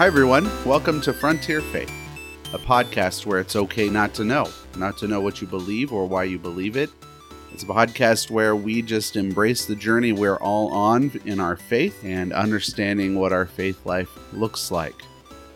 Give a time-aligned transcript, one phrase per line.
[0.00, 0.48] Hi, everyone.
[0.64, 1.92] Welcome to Frontier Faith,
[2.54, 4.48] a podcast where it's okay not to know,
[4.78, 6.88] not to know what you believe or why you believe it.
[7.52, 12.02] It's a podcast where we just embrace the journey we're all on in our faith
[12.02, 14.94] and understanding what our faith life looks like.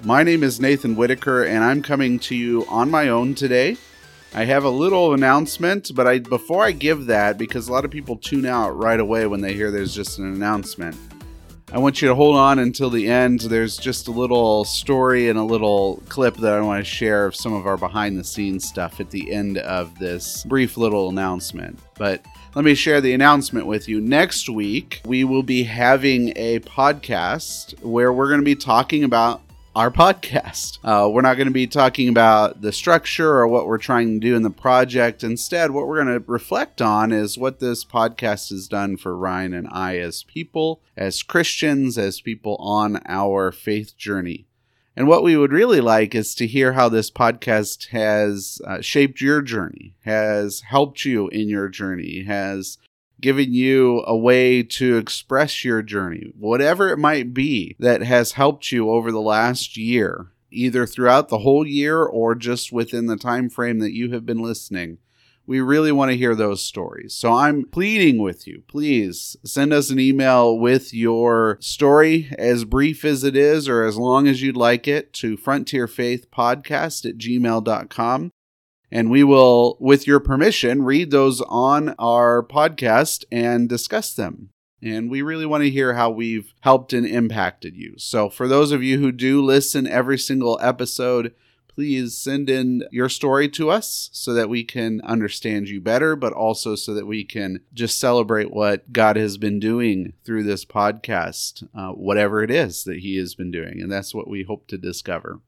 [0.03, 3.79] My name is Nathan Whitaker, and I'm coming to you on my own today.
[4.35, 7.91] I have a little announcement, but I before I give that, because a lot of
[7.91, 10.99] people tune out right away when they hear there's just an announcement.
[11.73, 13.41] I want you to hold on until the end.
[13.41, 17.35] There's just a little story and a little clip that I want to share of
[17.35, 21.79] some of our behind the scenes stuff at the end of this brief little announcement.
[21.97, 22.25] But
[22.55, 24.01] let me share the announcement with you.
[24.01, 29.41] Next week, we will be having a podcast where we're going to be talking about
[29.75, 30.79] our podcast.
[30.85, 34.27] Uh, we're not going to be talking about the structure or what we're trying to
[34.27, 35.25] do in the project.
[35.25, 39.53] Instead, what we're going to reflect on is what this podcast has done for Ryan
[39.53, 44.47] and I as people, as Christians, as people on our faith journey.
[44.97, 49.21] And what we would really like is to hear how this podcast has uh, shaped
[49.21, 52.79] your journey, has helped you in your journey, has
[53.21, 58.73] giving you a way to express your journey, whatever it might be that has helped
[58.73, 63.49] you over the last year, either throughout the whole year or just within the time
[63.49, 64.99] frame that you have been listening.
[65.47, 67.15] We really want to hear those stories.
[67.15, 73.05] So I'm pleading with you, please send us an email with your story, as brief
[73.05, 78.31] as it is, or as long as you'd like it, to frontierfaithpodcast at gmail.com
[78.95, 84.51] and we will, with your permission, read those on our podcast and discuss them.
[84.81, 87.95] And we really want to hear how we've helped and impacted you.
[87.99, 91.35] So, for those of you who do listen every single episode,
[91.67, 96.33] please send in your story to us so that we can understand you better, but
[96.33, 101.67] also so that we can just celebrate what God has been doing through this podcast,
[101.75, 103.81] uh, whatever it is that He has been doing.
[103.81, 105.41] And that's what we hope to discover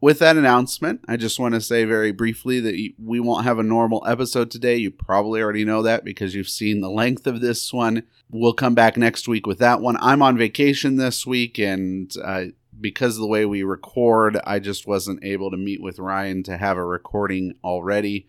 [0.00, 3.62] with that announcement, I just want to say very briefly that we won't have a
[3.62, 4.76] normal episode today.
[4.76, 8.04] You probably already know that because you've seen the length of this one.
[8.30, 9.98] We'll come back next week with that one.
[10.00, 12.46] I'm on vacation this week, and uh,
[12.80, 16.56] because of the way we record, I just wasn't able to meet with Ryan to
[16.56, 18.26] have a recording already.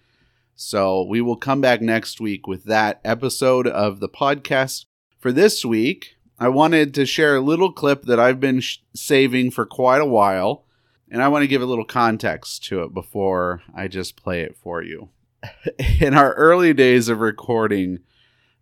[0.55, 4.85] So we will come back next week with that episode of the podcast.
[5.19, 9.51] For this week, I wanted to share a little clip that I've been sh- saving
[9.51, 10.65] for quite a while
[11.11, 14.55] and I want to give a little context to it before I just play it
[14.55, 15.09] for you.
[15.99, 17.99] In our early days of recording,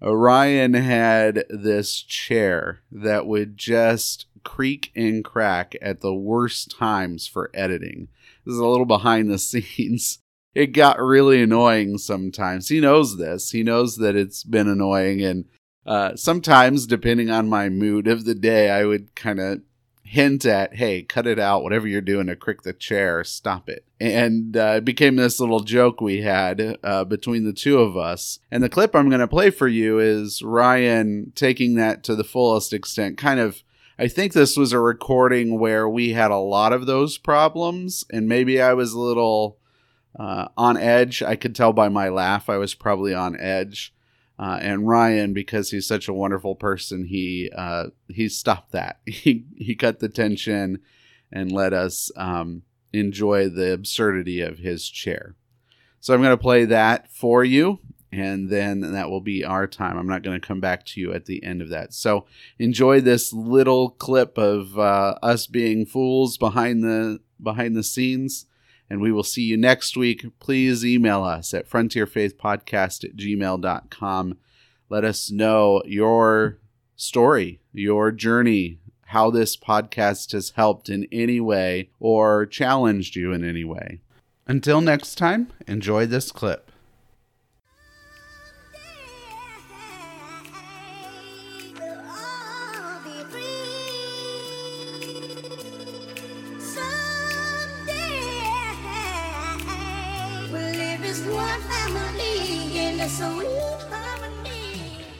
[0.01, 7.51] Ryan had this chair that would just creak and crack at the worst times for
[7.53, 8.07] editing.
[8.45, 10.19] This is a little behind the scenes.
[10.55, 12.69] It got really annoying sometimes.
[12.69, 13.51] He knows this.
[13.51, 15.21] He knows that it's been annoying.
[15.21, 15.45] And
[15.85, 19.61] uh, sometimes, depending on my mood of the day, I would kind of
[20.09, 23.85] hint at, hey, cut it out, whatever you're doing to crick the chair, stop it.
[23.99, 28.39] And uh, it became this little joke we had uh, between the two of us.
[28.49, 32.23] And the clip I'm going to play for you is Ryan taking that to the
[32.23, 33.61] fullest extent, kind of.
[33.99, 38.27] I think this was a recording where we had a lot of those problems, and
[38.27, 39.59] maybe I was a little
[40.17, 41.21] uh, on edge.
[41.21, 43.93] I could tell by my laugh I was probably on edge.
[44.39, 49.01] Uh, and Ryan, because he's such a wonderful person, he uh, he stopped that.
[49.05, 50.79] He he cut the tension
[51.31, 52.63] and let us um,
[52.93, 55.35] enjoy the absurdity of his chair.
[55.99, 57.79] So I'm going to play that for you,
[58.13, 59.97] and then that will be our time.
[59.97, 61.93] I'm not going to come back to you at the end of that.
[61.93, 62.25] So
[62.57, 68.45] enjoy this little clip of uh, us being fools behind the behind the scenes
[68.89, 70.25] and we will see you next week.
[70.39, 74.37] Please email us at frontierfaithpodcast at gmail.com.
[74.89, 76.57] Let us know your
[76.95, 83.43] story, your journey, how this podcast has helped in any way or challenged you in
[83.43, 84.01] any way.
[84.47, 86.68] Until next time, enjoy this clip.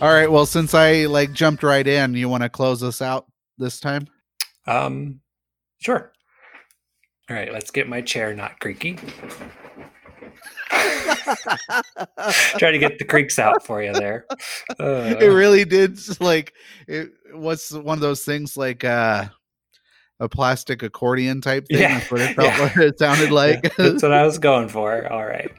[0.02, 0.32] All right.
[0.32, 3.26] Well, since I like jumped right in, you want to close us out
[3.58, 4.08] this time?
[4.66, 5.20] Um,
[5.80, 6.14] sure.
[7.30, 7.52] All right.
[7.52, 8.98] Let's get my chair not creaky.
[10.70, 11.84] Try
[12.72, 14.26] to get the creaks out for you there.
[14.80, 16.00] Uh, it really did.
[16.22, 16.54] Like
[16.88, 19.26] it was one of those things, like uh,
[20.20, 21.80] a plastic accordion type thing.
[21.80, 22.00] Yeah.
[22.00, 22.64] That's what it felt yeah.
[22.64, 22.78] like.
[22.78, 23.76] It sounded like.
[23.76, 25.12] That's what I was going for.
[25.12, 25.52] All right.